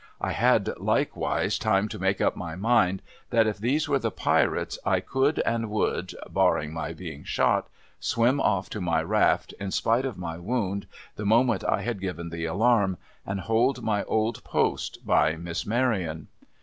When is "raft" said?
9.03-9.53